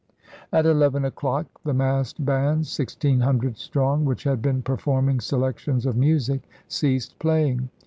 At 0.51 0.65
eleven 0.65 1.05
o'clock 1.05 1.45
the 1.63 1.75
massed 1.75 2.25
bands, 2.25 2.69
sixteen 2.69 3.19
hundred 3.19 3.57
strong, 3.57 4.03
which 4.03 4.23
had 4.23 4.41
been 4.41 4.63
performing 4.63 5.19
selections 5.19 5.85
of 5.85 5.95
music, 5.95 6.41
ceased 6.67 7.19
playing. 7.19 7.69